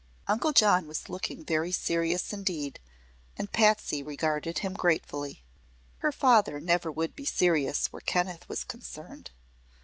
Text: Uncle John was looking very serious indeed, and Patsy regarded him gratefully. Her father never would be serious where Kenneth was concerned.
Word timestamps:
Uncle 0.27 0.51
John 0.51 0.87
was 0.87 1.09
looking 1.09 1.45
very 1.45 1.71
serious 1.71 2.33
indeed, 2.33 2.79
and 3.37 3.51
Patsy 3.51 4.01
regarded 4.01 4.57
him 4.57 4.73
gratefully. 4.73 5.43
Her 5.99 6.11
father 6.11 6.59
never 6.59 6.91
would 6.91 7.15
be 7.15 7.23
serious 7.23 7.85
where 7.93 8.01
Kenneth 8.01 8.49
was 8.49 8.63
concerned. 8.63 9.29